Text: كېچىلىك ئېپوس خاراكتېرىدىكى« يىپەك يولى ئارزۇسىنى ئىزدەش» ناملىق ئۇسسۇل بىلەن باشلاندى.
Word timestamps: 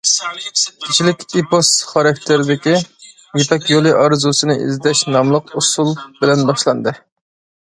كېچىلىك 0.85 1.21
ئېپوس 1.39 1.69
خاراكتېرىدىكى« 1.89 2.73
يىپەك 3.43 3.69
يولى 3.75 3.93
ئارزۇسىنى 4.01 4.57
ئىزدەش» 4.65 5.03
ناملىق 5.19 5.55
ئۇسسۇل 5.61 5.95
بىلەن 6.11 6.45
باشلاندى. 6.51 6.97